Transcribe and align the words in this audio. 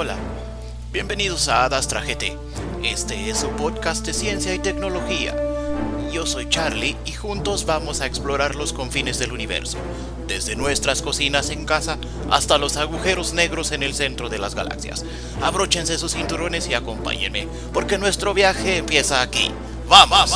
Hola, 0.00 0.14
bienvenidos 0.92 1.48
a 1.48 1.64
Adastra 1.64 2.00
GT. 2.00 2.38
Este 2.84 3.30
es 3.30 3.38
su 3.38 3.48
podcast 3.48 4.06
de 4.06 4.14
ciencia 4.14 4.54
y 4.54 4.60
tecnología. 4.60 5.34
Yo 6.12 6.24
soy 6.24 6.48
Charlie 6.48 6.96
y 7.04 7.10
juntos 7.10 7.66
vamos 7.66 8.00
a 8.00 8.06
explorar 8.06 8.54
los 8.54 8.72
confines 8.72 9.18
del 9.18 9.32
universo, 9.32 9.76
desde 10.28 10.54
nuestras 10.54 11.02
cocinas 11.02 11.50
en 11.50 11.64
casa 11.64 11.98
hasta 12.30 12.58
los 12.58 12.76
agujeros 12.76 13.32
negros 13.32 13.72
en 13.72 13.82
el 13.82 13.92
centro 13.92 14.28
de 14.28 14.38
las 14.38 14.54
galaxias. 14.54 15.04
Abróchense 15.42 15.98
sus 15.98 16.12
cinturones 16.12 16.68
y 16.68 16.74
acompáñenme, 16.74 17.48
porque 17.72 17.98
nuestro 17.98 18.34
viaje 18.34 18.76
empieza 18.76 19.20
aquí. 19.20 19.50
¡Vamos! 19.88 20.30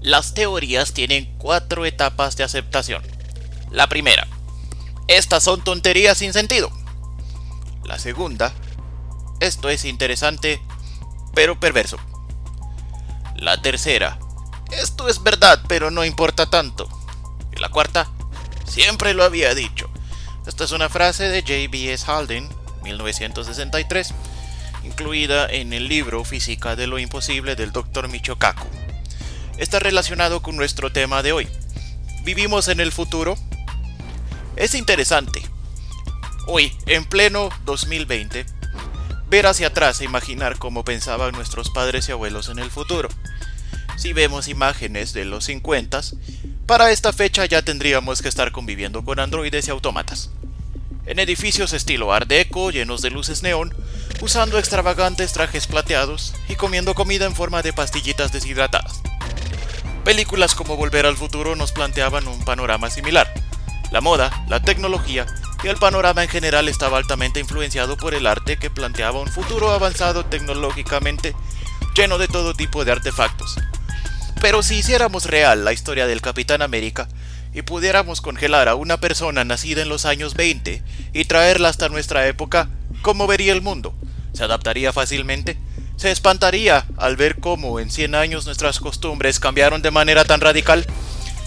Las 0.00 0.32
teorías 0.32 0.92
tienen 0.94 1.36
cuatro 1.38 1.84
etapas 1.84 2.36
de 2.36 2.44
aceptación. 2.44 3.02
La 3.70 3.88
primera, 3.88 4.26
estas 5.08 5.42
son 5.42 5.62
tonterías 5.62 6.18
sin 6.18 6.32
sentido. 6.32 6.70
La 7.84 7.98
segunda, 7.98 8.52
esto 9.40 9.68
es 9.68 9.84
interesante, 9.84 10.62
pero 11.34 11.58
perverso. 11.58 11.98
La 13.36 13.60
tercera, 13.60 14.18
esto 14.70 15.08
es 15.08 15.22
verdad, 15.22 15.62
pero 15.68 15.90
no 15.90 16.04
importa 16.04 16.48
tanto. 16.48 16.88
Y 17.56 17.60
la 17.60 17.68
cuarta, 17.68 18.08
siempre 18.66 19.14
lo 19.14 19.24
había 19.24 19.54
dicho. 19.54 19.90
Esta 20.46 20.64
es 20.64 20.72
una 20.72 20.88
frase 20.88 21.28
de 21.28 21.42
J.B.S. 21.42 22.10
Halden, 22.10 22.48
1963, 22.82 24.14
incluida 24.98 25.46
en 25.48 25.72
el 25.72 25.86
libro 25.86 26.24
Física 26.24 26.74
de 26.74 26.88
lo 26.88 26.98
Imposible 26.98 27.54
del 27.54 27.70
Dr. 27.70 28.08
Michio 28.08 28.36
Kaku 28.36 28.66
está 29.56 29.78
relacionado 29.78 30.42
con 30.42 30.56
nuestro 30.56 30.90
tema 30.90 31.22
de 31.22 31.30
hoy. 31.30 31.46
¿Vivimos 32.24 32.66
en 32.66 32.80
el 32.80 32.90
futuro? 32.90 33.38
Es 34.56 34.74
interesante. 34.74 35.40
Hoy, 36.48 36.76
en 36.86 37.04
pleno 37.04 37.48
2020, 37.64 38.44
ver 39.30 39.46
hacia 39.46 39.68
atrás 39.68 40.00
e 40.00 40.04
imaginar 40.04 40.58
cómo 40.58 40.82
pensaban 40.84 41.30
nuestros 41.30 41.70
padres 41.70 42.08
y 42.08 42.12
abuelos 42.12 42.48
en 42.48 42.58
el 42.58 42.72
futuro. 42.72 43.08
Si 43.96 44.12
vemos 44.12 44.48
imágenes 44.48 45.12
de 45.12 45.24
los 45.24 45.44
50, 45.44 46.00
para 46.66 46.90
esta 46.90 47.12
fecha 47.12 47.46
ya 47.46 47.62
tendríamos 47.62 48.20
que 48.20 48.28
estar 48.28 48.50
conviviendo 48.50 49.04
con 49.04 49.20
androides 49.20 49.68
y 49.68 49.70
autómatas. 49.70 50.30
En 51.06 51.20
edificios 51.20 51.72
estilo 51.72 52.12
Art 52.12 52.28
Deco, 52.28 52.72
llenos 52.72 53.00
de 53.00 53.10
luces 53.10 53.44
neón, 53.44 53.72
usando 54.20 54.58
extravagantes 54.58 55.32
trajes 55.32 55.66
plateados 55.66 56.34
y 56.48 56.56
comiendo 56.56 56.94
comida 56.94 57.24
en 57.26 57.34
forma 57.34 57.62
de 57.62 57.72
pastillitas 57.72 58.32
deshidratadas. 58.32 59.00
Películas 60.04 60.54
como 60.54 60.76
Volver 60.76 61.06
al 61.06 61.16
Futuro 61.16 61.54
nos 61.54 61.72
planteaban 61.72 62.26
un 62.26 62.44
panorama 62.44 62.90
similar. 62.90 63.32
La 63.90 64.00
moda, 64.00 64.44
la 64.48 64.60
tecnología 64.60 65.26
y 65.62 65.68
el 65.68 65.76
panorama 65.76 66.22
en 66.22 66.28
general 66.28 66.68
estaba 66.68 66.98
altamente 66.98 67.40
influenciado 67.40 67.96
por 67.96 68.14
el 68.14 68.26
arte 68.26 68.58
que 68.58 68.70
planteaba 68.70 69.20
un 69.20 69.28
futuro 69.28 69.70
avanzado 69.70 70.24
tecnológicamente 70.24 71.34
lleno 71.94 72.18
de 72.18 72.28
todo 72.28 72.54
tipo 72.54 72.84
de 72.84 72.92
artefactos. 72.92 73.56
Pero 74.40 74.62
si 74.62 74.76
hiciéramos 74.76 75.26
real 75.26 75.64
la 75.64 75.72
historia 75.72 76.06
del 76.06 76.20
Capitán 76.20 76.62
América 76.62 77.08
y 77.52 77.62
pudiéramos 77.62 78.20
congelar 78.20 78.68
a 78.68 78.76
una 78.76 79.00
persona 79.00 79.44
nacida 79.44 79.82
en 79.82 79.88
los 79.88 80.04
años 80.04 80.34
20 80.34 80.82
y 81.12 81.24
traerla 81.24 81.68
hasta 81.68 81.88
nuestra 81.88 82.26
época, 82.28 82.70
¿cómo 83.02 83.26
vería 83.26 83.52
el 83.52 83.62
mundo? 83.62 83.94
¿Se 84.38 84.44
adaptaría 84.44 84.92
fácilmente? 84.92 85.58
se 85.96 86.12
espantaría 86.12 86.86
al 86.96 87.16
ver 87.16 87.40
cómo 87.40 87.80
en 87.80 87.90
100 87.90 88.14
años 88.14 88.46
nuestras 88.46 88.78
costumbres 88.78 89.40
cambiaron 89.40 89.82
de 89.82 89.90
manera 89.90 90.24
tan 90.24 90.40
radical. 90.40 90.86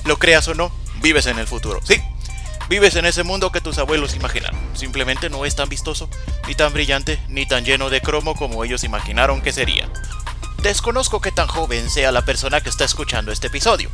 Lo 0.04 0.20
creas 0.20 0.46
o 0.50 0.56
no, 0.56 0.74
vives 1.02 1.26
en 1.28 1.40
el 1.40 1.48
futuro. 1.48 1.80
Sí, 1.86 2.02
vives 2.68 2.98
en 2.98 3.06
ese 3.06 3.24
mundo 3.24 3.50
que 3.54 3.62
tus 3.62 3.78
abuelos 3.78 4.14
imaginaron. 4.14 4.60
Simplemente 4.74 5.30
no 5.30 5.46
es 5.46 5.56
tan 5.56 5.70
vistoso, 5.70 6.10
ni 6.50 6.54
tan 6.54 6.74
brillante, 6.74 7.18
ni 7.30 7.46
tan 7.46 7.64
lleno 7.64 7.90
de 7.90 8.02
cromo 8.02 8.36
como 8.36 8.66
ellos 8.66 8.84
imaginaron 8.84 9.42
que 9.42 9.54
sería. 9.54 9.90
Desconozco 10.62 11.22
que 11.22 11.32
tan 11.32 11.48
joven 11.48 11.90
sea 11.90 12.12
la 12.12 12.26
persona 12.26 12.60
que 12.60 12.68
está 12.68 12.84
escuchando 12.84 13.32
este 13.32 13.48
episodio, 13.48 13.90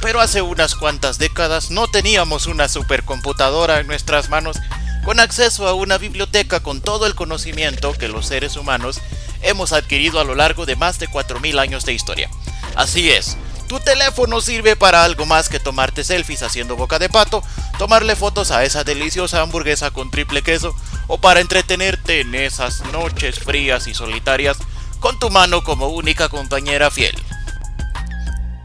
pero 0.00 0.20
hace 0.20 0.42
unas 0.42 0.74
cuantas 0.74 1.18
décadas 1.18 1.70
no 1.70 1.86
teníamos 1.86 2.48
una 2.48 2.68
supercomputadora 2.68 3.78
en 3.78 3.86
nuestras 3.86 4.30
manos 4.30 4.56
con 5.04 5.20
acceso 5.20 5.66
a 5.66 5.74
una 5.74 5.98
biblioteca 5.98 6.60
con 6.60 6.80
todo 6.80 7.06
el 7.06 7.14
conocimiento 7.14 7.92
que 7.92 8.08
los 8.08 8.26
seres 8.26 8.56
humanos 8.56 9.00
hemos 9.42 9.72
adquirido 9.72 10.20
a 10.20 10.24
lo 10.24 10.34
largo 10.34 10.66
de 10.66 10.76
más 10.76 10.98
de 10.98 11.08
4.000 11.08 11.58
años 11.58 11.84
de 11.84 11.92
historia. 11.92 12.30
Así 12.76 13.10
es, 13.10 13.36
tu 13.68 13.80
teléfono 13.80 14.40
sirve 14.40 14.76
para 14.76 15.02
algo 15.02 15.26
más 15.26 15.48
que 15.48 15.58
tomarte 15.58 16.04
selfies 16.04 16.42
haciendo 16.42 16.76
boca 16.76 16.98
de 16.98 17.08
pato, 17.08 17.42
tomarle 17.78 18.16
fotos 18.16 18.50
a 18.50 18.64
esa 18.64 18.84
deliciosa 18.84 19.40
hamburguesa 19.40 19.90
con 19.90 20.10
triple 20.10 20.42
queso 20.42 20.76
o 21.08 21.18
para 21.18 21.40
entretenerte 21.40 22.20
en 22.20 22.34
esas 22.34 22.84
noches 22.92 23.38
frías 23.38 23.86
y 23.86 23.94
solitarias 23.94 24.58
con 25.00 25.18
tu 25.18 25.30
mano 25.30 25.64
como 25.64 25.88
única 25.88 26.28
compañera 26.28 26.90
fiel. 26.90 27.16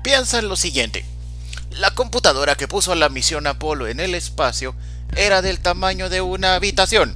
Piensa 0.03 0.39
en 0.39 0.49
lo 0.49 0.55
siguiente. 0.55 1.03
La 1.71 1.91
computadora 1.91 2.55
que 2.55 2.67
puso 2.67 2.93
la 2.95 3.09
misión 3.09 3.47
Apolo 3.47 3.87
en 3.87 3.99
el 3.99 4.13
espacio 4.13 4.75
era 5.15 5.41
del 5.41 5.59
tamaño 5.59 6.09
de 6.09 6.21
una 6.21 6.55
habitación 6.55 7.15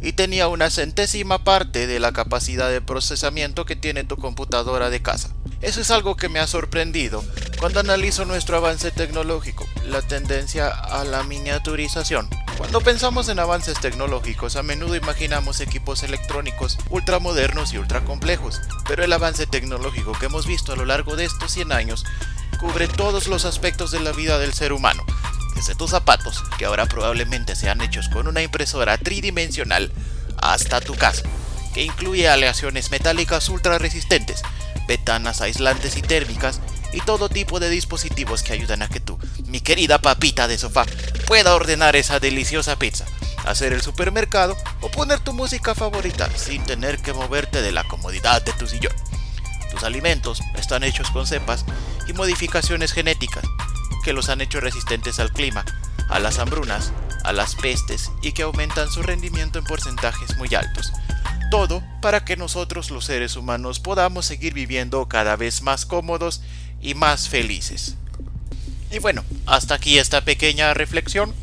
y 0.00 0.12
tenía 0.12 0.48
una 0.48 0.68
centésima 0.68 1.44
parte 1.44 1.86
de 1.86 2.00
la 2.00 2.12
capacidad 2.12 2.70
de 2.70 2.80
procesamiento 2.80 3.64
que 3.64 3.76
tiene 3.76 4.04
tu 4.04 4.16
computadora 4.16 4.90
de 4.90 5.00
casa. 5.00 5.30
Eso 5.60 5.80
es 5.80 5.92
algo 5.92 6.16
que 6.16 6.28
me 6.28 6.40
ha 6.40 6.46
sorprendido 6.48 7.24
cuando 7.58 7.78
analizo 7.78 8.24
nuestro 8.24 8.56
avance 8.56 8.90
tecnológico, 8.90 9.64
la 9.86 10.02
tendencia 10.02 10.68
a 10.68 11.04
la 11.04 11.22
miniaturización. 11.22 12.28
Cuando 12.58 12.80
pensamos 12.80 13.28
en 13.28 13.38
avances 13.38 13.80
tecnológicos, 13.80 14.56
a 14.56 14.64
menudo 14.64 14.96
imaginamos 14.96 15.60
equipos 15.60 16.02
electrónicos 16.02 16.78
ultramodernos 16.90 17.72
y 17.72 17.78
ultracomplejos, 17.78 18.60
pero 18.88 19.04
el 19.04 19.12
avance 19.12 19.46
tecnológico 19.46 20.12
que 20.18 20.26
hemos 20.26 20.46
visto 20.46 20.72
a 20.72 20.76
lo 20.76 20.84
largo 20.84 21.14
de 21.14 21.24
estos 21.24 21.52
100 21.52 21.70
años 21.70 22.04
cubre 22.58 22.88
todos 22.88 23.28
los 23.28 23.44
aspectos 23.44 23.92
de 23.92 24.00
la 24.00 24.12
vida 24.12 24.38
del 24.38 24.52
ser 24.52 24.72
humano, 24.72 25.04
desde 25.62 25.76
tus 25.76 25.92
zapatos, 25.92 26.42
que 26.58 26.64
ahora 26.64 26.86
probablemente 26.86 27.54
sean 27.54 27.82
hechos 27.82 28.08
con 28.08 28.26
una 28.26 28.42
impresora 28.42 28.98
tridimensional, 28.98 29.92
hasta 30.38 30.80
tu 30.80 30.96
casa, 30.96 31.22
que 31.72 31.84
incluye 31.84 32.28
aleaciones 32.28 32.90
metálicas 32.90 33.48
ultra 33.48 33.78
resistentes, 33.78 34.42
ventanas 34.88 35.40
aislantes 35.40 35.96
y 35.96 36.02
térmicas, 36.02 36.60
y 36.92 37.00
todo 37.02 37.28
tipo 37.28 37.60
de 37.60 37.70
dispositivos 37.70 38.42
que 38.42 38.54
ayudan 38.54 38.82
a 38.82 38.88
que 38.88 38.98
tú, 38.98 39.20
mi 39.46 39.60
querida 39.60 40.02
papita 40.02 40.48
de 40.48 40.58
sofá, 40.58 40.84
pueda 41.28 41.54
ordenar 41.54 41.94
esa 41.94 42.18
deliciosa 42.18 42.76
pizza, 42.76 43.04
hacer 43.44 43.72
el 43.72 43.82
supermercado 43.82 44.56
o 44.80 44.90
poner 44.90 45.20
tu 45.20 45.32
música 45.32 45.76
favorita 45.76 46.28
sin 46.36 46.64
tener 46.64 46.98
que 46.98 47.12
moverte 47.12 47.62
de 47.62 47.70
la 47.70 47.84
comodidad 47.84 48.42
de 48.42 48.52
tu 48.54 48.66
sillón. 48.66 48.94
Tus 49.70 49.84
alimentos 49.84 50.42
están 50.56 50.82
hechos 50.82 51.08
con 51.12 51.24
cepas 51.24 51.64
y 52.08 52.14
modificaciones 52.14 52.92
genéticas 52.92 53.44
que 54.02 54.12
los 54.12 54.28
han 54.28 54.40
hecho 54.40 54.60
resistentes 54.60 55.18
al 55.18 55.32
clima, 55.32 55.64
a 56.08 56.18
las 56.18 56.38
hambrunas, 56.38 56.92
a 57.24 57.32
las 57.32 57.54
pestes 57.54 58.10
y 58.22 58.32
que 58.32 58.42
aumentan 58.42 58.90
su 58.90 59.02
rendimiento 59.02 59.58
en 59.58 59.64
porcentajes 59.64 60.36
muy 60.36 60.54
altos. 60.54 60.92
Todo 61.50 61.82
para 62.00 62.24
que 62.24 62.36
nosotros 62.36 62.90
los 62.90 63.04
seres 63.04 63.36
humanos 63.36 63.80
podamos 63.80 64.26
seguir 64.26 64.54
viviendo 64.54 65.06
cada 65.08 65.36
vez 65.36 65.62
más 65.62 65.86
cómodos 65.86 66.42
y 66.80 66.94
más 66.94 67.28
felices. 67.28 67.96
Y 68.90 68.98
bueno, 68.98 69.24
hasta 69.46 69.74
aquí 69.74 69.98
esta 69.98 70.22
pequeña 70.22 70.74
reflexión. 70.74 71.34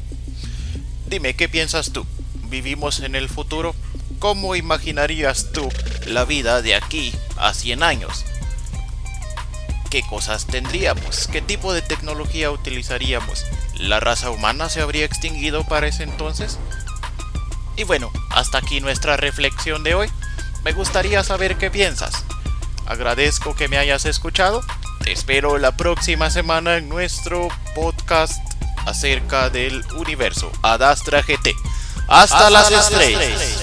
Dime, 1.07 1.35
¿qué 1.35 1.49
piensas 1.49 1.91
tú? 1.91 2.05
¿Vivimos 2.49 2.99
en 2.99 3.15
el 3.15 3.29
futuro? 3.29 3.75
¿Cómo 4.19 4.55
imaginarías 4.55 5.51
tú 5.51 5.69
la 6.05 6.25
vida 6.25 6.61
de 6.61 6.75
aquí 6.75 7.13
a 7.37 7.53
100 7.53 7.83
años? 7.83 8.25
Qué 9.89 10.03
cosas 10.03 10.45
tendríamos, 10.45 11.27
qué 11.27 11.41
tipo 11.41 11.73
de 11.73 11.81
tecnología 11.81 12.51
utilizaríamos. 12.51 13.45
¿La 13.75 13.99
raza 13.99 14.29
humana 14.29 14.69
se 14.69 14.81
habría 14.81 15.05
extinguido 15.05 15.63
para 15.63 15.87
ese 15.87 16.03
entonces? 16.03 16.59
Y 17.75 17.83
bueno, 17.83 18.11
hasta 18.31 18.57
aquí 18.57 18.81
nuestra 18.81 19.17
reflexión 19.17 19.83
de 19.83 19.95
hoy. 19.95 20.11
Me 20.63 20.73
gustaría 20.73 21.23
saber 21.23 21.57
qué 21.57 21.71
piensas. 21.71 22.25
Agradezco 22.85 23.55
que 23.55 23.67
me 23.67 23.77
hayas 23.77 24.05
escuchado. 24.05 24.61
Te 25.03 25.11
espero 25.11 25.57
la 25.57 25.77
próxima 25.77 26.29
semana 26.29 26.77
en 26.77 26.89
nuestro 26.89 27.47
podcast 27.75 28.33
acerca 28.85 29.49
del 29.49 29.85
universo 29.95 30.51
Adastra 30.61 31.21
GT. 31.21 31.55
Hasta, 32.07 32.49
las, 32.49 32.71
estrellas. 32.71 33.58